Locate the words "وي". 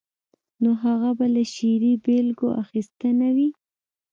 3.35-3.49